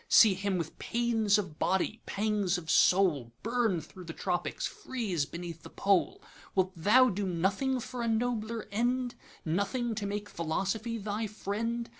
[0.09, 5.61] See him with pains of body, pangs of soul, Burn thro' the Tropics, freeze beneath
[5.61, 6.23] the Pole!
[6.55, 9.13] Wilt thou do nothing for a nobler end,
[9.45, 11.87] Nothing to make Philosophy thy friend?